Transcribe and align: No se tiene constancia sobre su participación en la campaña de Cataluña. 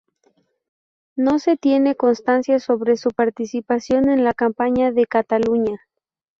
No 1.15 1.37
se 1.37 1.57
tiene 1.57 1.93
constancia 1.93 2.57
sobre 2.59 2.97
su 2.97 3.11
participación 3.11 4.09
en 4.09 4.23
la 4.23 4.33
campaña 4.33 4.91
de 4.91 5.05
Cataluña. 5.05 5.77